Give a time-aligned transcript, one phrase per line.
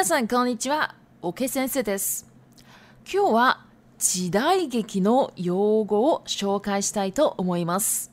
[0.00, 2.24] 皆さんこんにちは、お先生です。
[3.12, 3.66] 今日は
[3.98, 8.12] 時代劇の用語を紹介したいと思います。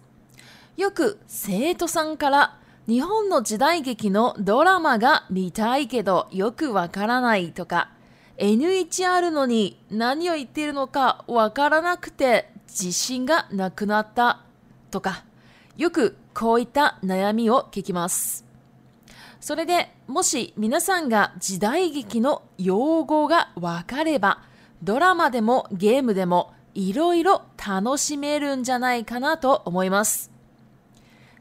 [0.78, 7.92] よく生徒さんから日本の時代劇のドラマが見たいけどよくわからないとか
[8.40, 14.40] N1R のに何を言っているのかわからなくて自信がなくなった
[14.90, 15.24] とか
[15.78, 18.45] よくこういった悩みを聞きます。
[19.46, 24.42] それでもし皆さんが時代劇の用語がわかれば
[24.82, 30.32] ドラマでもゲームでもいろいろ楽しめるんじゃないかなと思います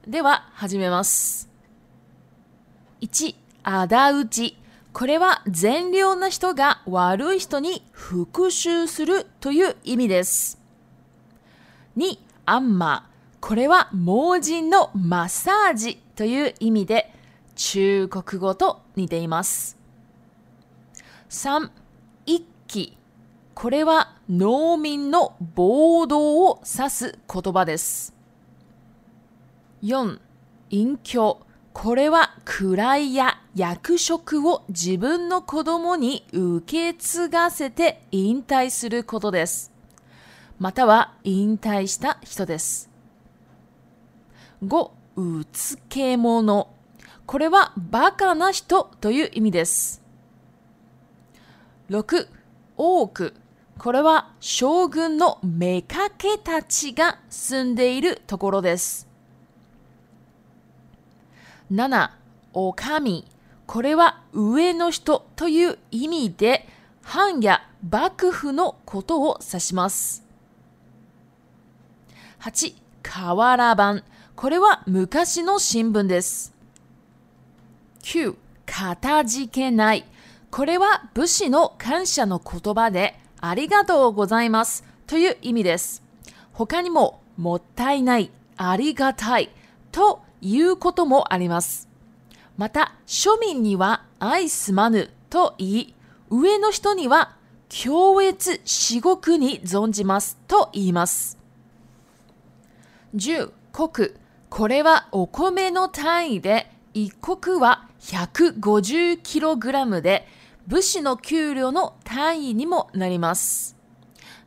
[0.07, 1.49] では始めます
[3.01, 4.59] 1あだ討ち
[4.93, 10.61] これは善良な人が悪い人に復讐するという意味です
[11.97, 13.09] 2アンマ
[13.41, 17.11] これは盲人のマッサージという意味で
[17.57, 19.79] 中国語と似ています。
[21.31, 21.71] 3、
[22.27, 22.95] 一揆。
[23.55, 28.13] これは農民の暴動を指す言葉です。
[29.83, 30.19] 4、
[30.71, 31.41] 隠居。
[31.73, 39.73] これは位や役職を自分の子供に受け継がせて引退することです。
[40.61, 42.91] または引退した人です。
[44.65, 44.91] 5、
[45.41, 46.69] うつけ者。
[47.27, 50.03] これはバカな人という意味です。
[51.91, 52.29] 6、
[52.77, 53.35] 多く。
[53.79, 59.09] これは将軍の妾たちが住んでいるところです。
[61.73, 62.11] 7、
[62.53, 63.25] お上。
[63.67, 66.69] これは上の人という意味で、
[67.03, 70.23] 藩や幕府のことを指します。
[72.41, 74.05] 8、瓦版。
[74.37, 76.54] これは昔の新聞です。
[78.05, 80.05] 9、かたじけない。
[80.51, 86.03] これは武士の感謝の言葉で、ありがとうございますという意味です。
[86.53, 89.49] 他にも、もったいない、ありがたい
[89.91, 91.89] ということもあります。
[92.59, 95.95] また、庶民には愛すまぬと言い、
[96.31, 97.35] 上の人には
[97.71, 101.39] 強烈至極に存じますと言います。
[103.17, 104.11] 10、国。
[104.51, 110.29] これはお米の単位で、一国は 150kg で
[110.67, 113.77] 武士の給料の単位にもなります。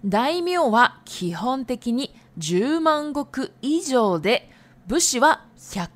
[0.06, 4.50] 大名は基本的に10万石以上で
[4.88, 5.90] 武士は100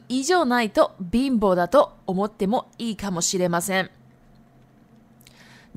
[0.20, 3.90] 以上ないと貧乏だと思ってもいいかもしれません。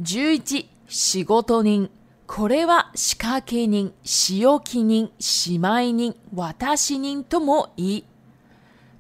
[0.02, 1.90] 11仕事人
[2.28, 5.12] これは仕掛け人、仕置き人、
[5.50, 8.06] 姉妹人、私人ともいい。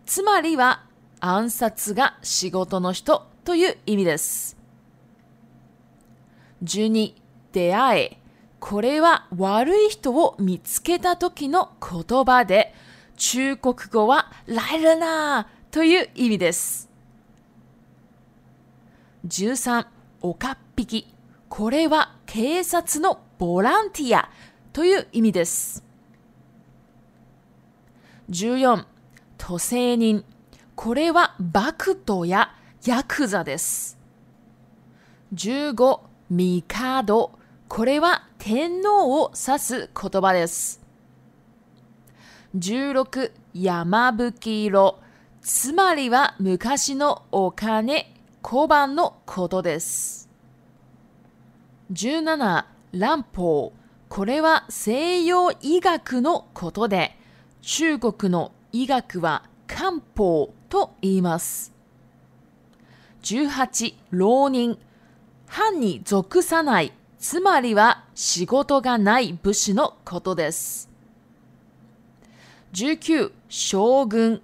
[0.05, 0.83] つまりは
[1.23, 4.57] 暗殺が仕事の人という意味です。
[6.63, 7.13] 12、
[7.53, 8.17] 出会え。
[8.59, 12.73] これは悪い人を見つけた時の言葉で、
[13.17, 14.55] 中国語はル
[14.97, 16.89] ナーという意味です。
[19.27, 19.85] 13、
[20.21, 21.07] おかっぴき。
[21.49, 24.29] これは警察のボランティア
[24.73, 25.83] という意味です。
[28.31, 28.85] 14、
[29.37, 30.25] 都政人。
[30.83, 32.55] これはバクトや
[32.87, 33.99] ヤクザです。
[35.31, 37.31] 15、ド
[37.67, 40.81] これは天皇を指す言葉です。
[42.57, 44.97] 16、山吹色。
[45.41, 48.11] つまりは昔のお金、
[48.41, 50.29] 小判のことです。
[51.93, 53.71] 17、乱法。
[54.09, 57.15] これは西洋医学のことで、
[57.61, 61.71] 中国の医学は漢方と言います。
[63.23, 64.77] 18、浪人。
[65.47, 70.89] 藩に属さない、つまりは仕事がない武士のことです。
[72.73, 74.41] 19、将軍。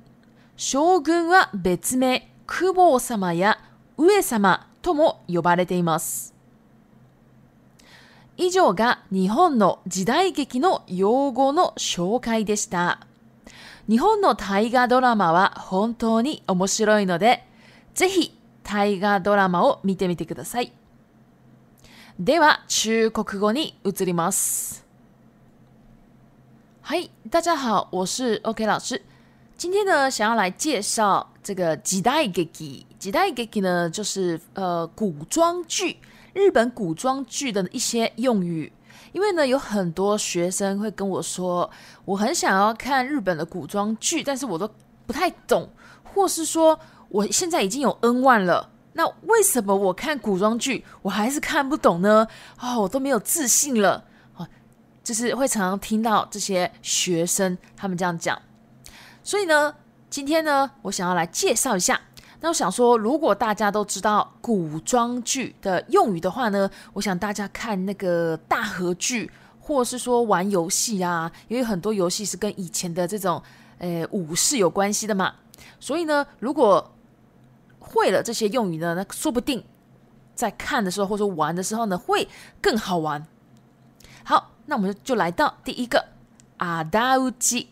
[0.56, 3.59] 将軍は別名、久保様や
[3.97, 6.33] 上様とも呼ばれています。
[8.38, 13.01] 以上が日本の時代劇の用語の紹介でした。
[13.89, 17.45] 日本の大河ドラマは本当に面白いので、
[17.94, 20.74] ぜひ大河ドラマを見てみてください。
[22.19, 24.86] では、中国語に移ります。
[26.81, 29.01] はい、大家好，我是 OK 老师。
[29.57, 32.42] 今天呢，想要来介绍这个几代劇。
[32.42, 35.95] e k 時代劇 e 呢，就是呃古装剧，
[36.33, 38.69] 日本古装剧的一些用语。
[39.11, 41.69] 因为呢，有很多学生会跟我说，
[42.05, 44.69] 我很想要看日本的古装剧，但是我都
[45.05, 45.67] 不太懂，
[46.03, 46.77] 或是说
[47.09, 52.27] 我现在已经有 N 万了，那为什么我看古装剧我还是看不懂呢？
[52.57, 54.03] 啊，我都没有自信了，
[54.35, 54.47] 哦，
[55.03, 58.39] 就是会常常听到这些学生他们这样讲，
[59.23, 59.73] 所以呢，
[60.09, 61.99] 今天呢，我想要来介绍一下。
[62.39, 69.30] 那我想说，如果大家都知道古装剧的用语的话呢，我想大家看那个大合剧，
[69.60, 73.42] 或是说玩游戏啊，因为很多游戏是跟以前的这种，
[73.80, 75.34] 呃，武士有关系的嘛。
[75.80, 76.92] 所以呢，如果
[77.80, 79.63] 会了这些用语呢，那说不定
[80.36, 82.28] 在看的时候，或者玩的时候呢，会
[82.62, 83.25] 更好玩。
[84.24, 86.06] 好，那我们就来到第一个
[86.57, 87.69] 阿大乌鸡。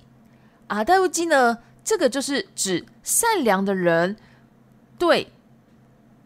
[0.68, 4.18] 阿大乌鸡呢，这个就是指善良的人。
[4.98, 5.28] 对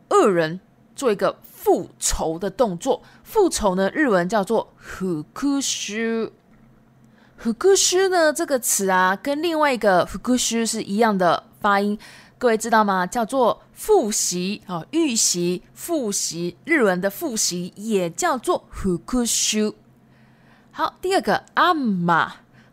[0.09, 0.59] 恶人
[0.95, 3.89] 做一个复仇的动作，复仇呢？
[3.93, 5.05] 日文叫做 h
[5.47, 6.23] u 须”。
[7.45, 8.33] u s 须呢？
[8.33, 11.97] 这个词啊，跟另外一个 h u 须”是一样的发音，
[12.37, 13.05] 各位知道吗？
[13.05, 19.73] 叫做复习哦，预习、复习，日文的复习也叫做 h u 须”。
[20.71, 22.13] 好，第二个“按摩”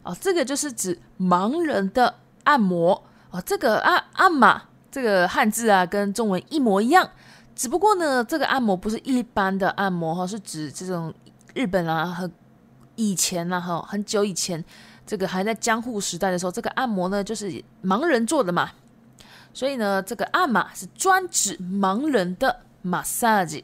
[0.05, 4.63] 哦，这个就是指盲人的按摩哦，这个按按摩。
[4.97, 7.07] 这个汉字啊，跟中文一模一样，
[7.55, 11.13] 只不过呢，这个按摩不是一般的按摩哈，是指这种
[11.53, 12.33] 日本啊，很
[12.95, 14.65] 以前啊、哈，很久以前，
[15.07, 18.71] 这个还在江户时代的时候，这个按摩呢，就是盲人做的嘛，
[19.53, 23.63] 所以呢，这个按摩是专指盲人的 massage。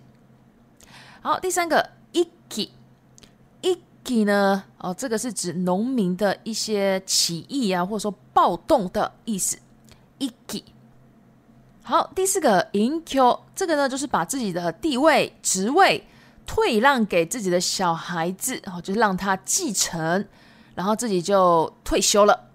[1.23, 9.56] 好，第三个 ikki，ikki 呢，哦，这个是指农民的一些起义啊，或者说暴动的意思
[10.19, 10.71] ，ikki。
[11.84, 16.06] 好，第四个 inq 这个呢，就是把自己的地位、职位
[16.46, 20.25] 退让给自己的小孩子，哦，就是让他继承，
[20.76, 22.49] 然后自己就退休了。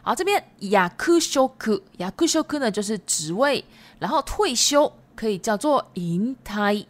[0.00, 3.62] 好，这边 yakushoku yakushoku 呢，就是职位，
[3.98, 6.86] 然后退休可以叫做 inai。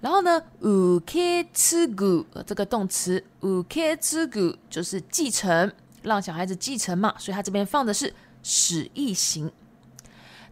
[0.00, 4.40] 然后呢 u k e s u g u 这个动词 u k e s u g
[4.40, 5.72] u 就是继承，
[6.02, 9.50] 让小孩子继承嘛，所以他这边放的是使役型。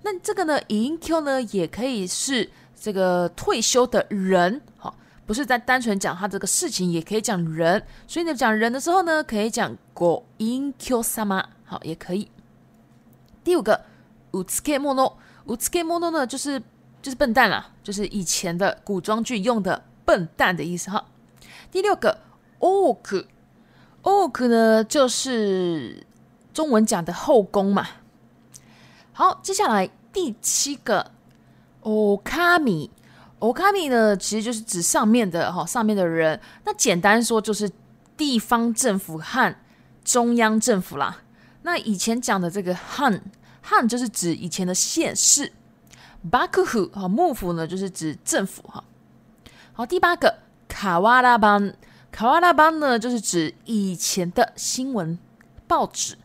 [0.02, 2.48] 那这个呢，inu 呢也可以是
[2.78, 4.94] 这个退休的人，好，
[5.26, 7.82] 不是在单纯讲他这个事情，也可以讲人。
[8.06, 12.30] 所以呢，讲人的时候呢，可以讲狗 inu sama，好，也可以。
[13.44, 13.78] 第五个
[14.32, 15.16] u t s u i e m o n o
[15.46, 16.58] u t s u i m o n o 呢就是
[17.02, 21.04] 就是笨蛋啦，就是以前的古装剧用的笨蛋的意思，哈。
[21.70, 22.18] 第六个
[22.60, 26.06] ，ok，ok 呢就是
[26.54, 27.86] 中文讲的后宫嘛。
[29.12, 31.00] 好，接下来第七个
[31.82, 31.90] ，i
[32.24, 32.90] 卡米
[33.40, 36.40] ，a 卡米呢其实就是指上面的哈，上面的人。
[36.64, 37.70] 那简单说就是
[38.16, 39.54] 地方政府和
[40.04, 41.22] 中央政府啦。
[41.62, 43.22] 那以前讲的这个汉
[43.60, 45.52] 汉就是指以前的县市，
[46.30, 48.82] 巴户府哈幕府呢就是指政府哈。
[49.72, 50.38] 好，第八个
[50.68, 51.72] 卡瓦拉邦，
[52.12, 55.18] 卡瓦拉邦呢就是指以前的新闻
[55.66, 56.16] 报纸。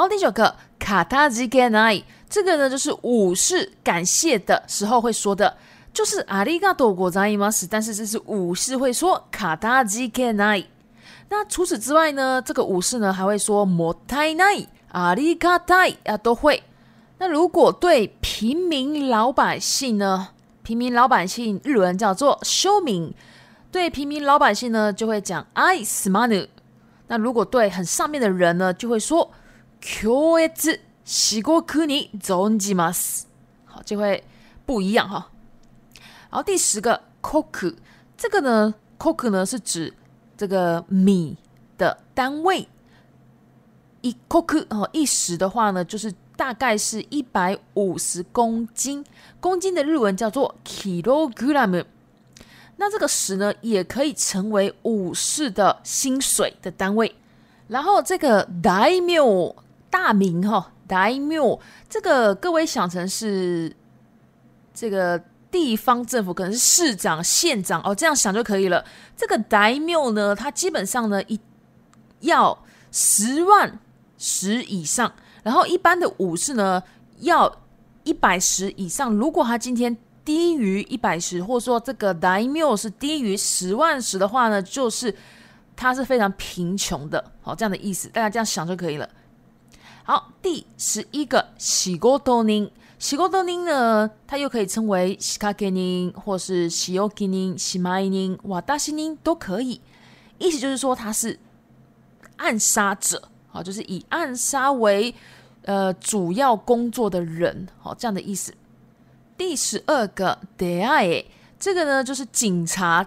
[0.00, 5.52] 好，第九个，卡塔吉ケナイ，这个呢就是武士感谢的时候会说的，
[5.92, 10.64] 就是阿里嘎多国ざいま斯”，但是这是武士会说卡塔吉ケナ
[11.30, 16.62] 那除此之外呢，这个武士呢还会说莫泰ナ阿里嘎泰”啊都会。
[17.18, 20.28] 那如果对平民老百姓呢，
[20.62, 23.12] 平民老百姓日文叫做修民，
[23.72, 26.28] 对平民老百姓呢就会讲アイスマ
[27.08, 29.28] 那如果对很上面的人呢，就会说。
[29.80, 33.28] 今日しごくにゾンジます。
[33.68, 34.22] 好，就会
[34.66, 35.30] 不一样哈。
[36.30, 37.74] 然后第十个 coco，
[38.16, 39.92] 这个呢，coco 呢是指
[40.36, 41.36] 这个米
[41.76, 42.68] 的单位。
[44.02, 49.04] 一 coco 哦，一石的话呢，就是大概是一百五十公斤。
[49.40, 51.84] 公斤的日文叫做 kilogram。
[52.76, 57.14] 那这个石呢，也可以成为武士的薪水的单位。
[57.68, 59.56] 然后这个 dimeau a。
[59.90, 63.74] 大名哈，大 o 这个各位想成是
[64.74, 68.84] 这个地方政府，可能是市长、县长哦，这样想就可以了。
[69.16, 71.38] 这个大 o 呢，它基本上呢一
[72.20, 72.56] 要
[72.92, 73.78] 十万
[74.16, 76.82] 十以上，然后一般的武士呢
[77.20, 77.60] 要
[78.04, 79.12] 一百十以上。
[79.14, 85.14] 如果他今天低于一百十，或者说这个大 o 是低于十万十的话呢，就是
[85.74, 87.32] 他是非常贫穷的。
[87.40, 89.08] 好，这样的意思，大家这样想就可以了。
[90.10, 99.82] 好，第十一个，洗锅多宁，洗锅多宁呢，它又可以称为洗卡给宁，或是西欧给宁、西马给宁、哇大西宁都可以。
[100.38, 101.38] 意思就是说，他是
[102.38, 105.14] 暗杀者，好，就是以暗杀为
[105.66, 108.54] 呃主要工作的人，好，这样的意思。
[109.36, 111.22] 第十二个，dei，
[111.60, 113.06] 这个呢，就是警察。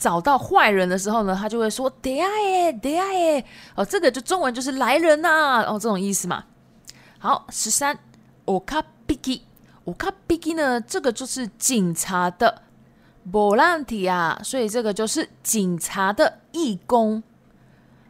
[0.00, 6.42] 找到坏人的时候呢，他就会说 d e i e i d e i e 哦，这个就中文就是“来人呐”，然后这种意思嘛。
[7.18, 7.94] 好，十三
[8.46, 9.44] “okapi”“okapi” k
[10.28, 12.62] i k i 呢，这个就是警察的
[13.30, 17.22] 波浪体啊，所以这个就是警察的义工。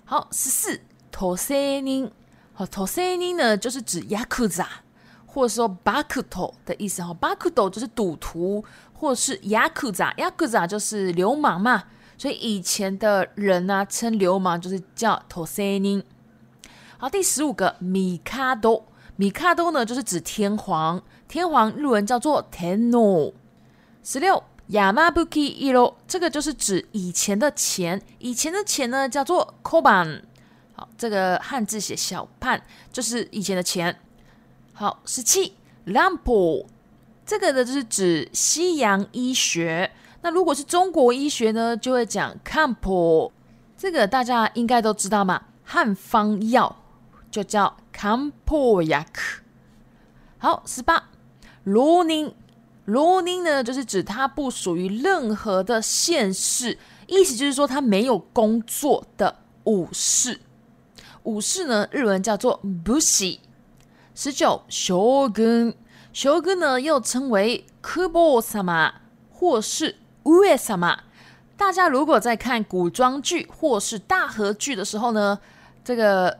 [0.05, 0.77] 好，十四
[1.11, 2.13] t o s e n i n g
[2.55, 4.69] 和 t o s e n i n g 呢，就是指雅库扎，
[5.27, 7.03] 或者说 b a k u t o 的意思。
[7.03, 8.65] 哈，b a k u t o 就是赌徒。
[9.01, 11.85] 或是ヤクザ，ヤクザ就是流氓嘛，
[12.19, 16.03] 所以以前的人呢称流氓就是叫トセニ。
[16.99, 18.85] 好，第十五个米卡多，
[19.17, 23.33] 米卡多呢就是指天皇，天皇日文叫做天 r
[24.03, 30.21] 十六ヤマ布キ伊ロ，这个就是指以前的钱，以前的钱呢叫做コパン，
[30.75, 32.61] 好，这个汉字写小判，
[32.93, 33.99] 就是以前的钱。
[34.75, 35.55] 好，十七
[35.87, 36.67] ランプ。
[37.31, 39.89] 这个呢，就是指西洋医学。
[40.21, 43.31] 那如果是中国医学呢，就会讲 “kanpo”。
[43.79, 46.75] 这个大家应该都知道嘛，汉方药
[47.31, 49.21] 就叫 “kanpo yak”。
[50.39, 51.05] 好，十八
[51.63, 52.05] 罗 o
[52.87, 59.33] 罗 i 呢，就是指他不属于任何的县市，意思就是说他没有工作的
[59.67, 60.41] 武士。
[61.23, 63.39] 武士呢，日文叫做 “Bushi”。
[64.17, 65.75] 十九 “shogun”。
[66.13, 68.59] 球哥呢，又称为 k u b o s
[69.33, 71.03] 或是 u e 萨玛。
[71.57, 75.39] 大家如果在看古装剧或是大和剧的时候呢，
[75.85, 76.37] 这个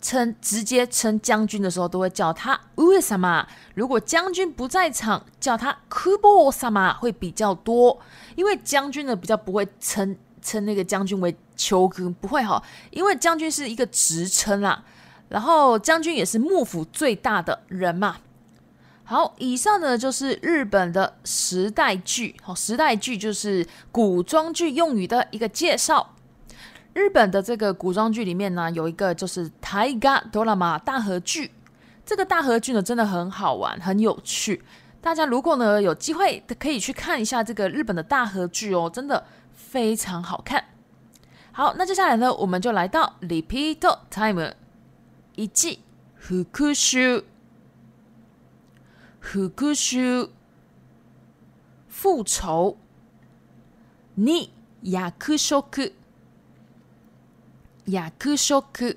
[0.00, 3.44] 称直接称将军的时候，都会叫他 u e 萨玛。
[3.74, 6.66] 如果将军不在场，叫他 k u b o s
[7.00, 7.98] 会比较多。
[8.36, 14.84] 因为将军呢，比较不会称称那个将军为球哥，不会哈，因为将军是一个职称啦。
[15.28, 18.16] 然后将军也是幕府最大的人嘛。
[19.10, 22.36] 好，以上呢就是日本的时代剧。
[22.42, 26.14] 好，时代剧就是古装剧用语的一个介绍。
[26.92, 31.50] 日本的这个古装剧里面呢，有一个就是台嘎多拉马大和剧。
[32.04, 34.62] 这个大和剧呢，真的很好玩，很有趣。
[35.00, 39.24] 大家如果呢有机会，可以去看一下这个日本的大和剧哦，真的
[39.54, 40.62] 非常好看。
[41.52, 44.52] 好，那接下来呢，我们就来到 Repeat Time
[45.34, 45.46] 一
[49.30, 50.30] 酷讐，
[51.86, 52.78] 复仇。
[54.14, 54.48] 你
[54.84, 55.92] 亚克索克，
[57.88, 58.96] 亚克索克，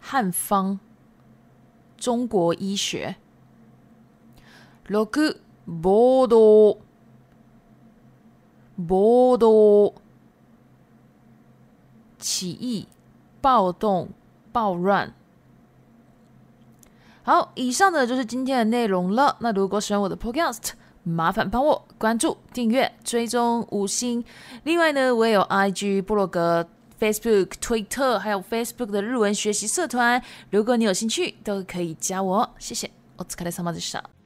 [0.00, 0.80] 汉方，
[1.96, 3.14] 中国医学
[4.88, 5.34] l o c u
[5.80, 6.74] b o d o
[8.82, 9.94] c u d o
[12.18, 12.88] 起义，
[13.40, 14.08] 暴动，
[14.50, 15.14] 暴乱。
[17.22, 19.36] 好，以上的就是今天的内容了。
[19.40, 20.70] 那如果喜欢我的 podcast，
[21.08, 24.22] 麻烦帮我关注、订阅、追踪五星。
[24.64, 26.68] 另外呢，我也有 IG 部落格、
[27.00, 30.22] Facebook、Twitter，还有 Facebook 的日文学习社团。
[30.50, 32.48] 如果你有兴趣，都可以加我。
[32.58, 34.17] 谢谢，お疲れ様でした。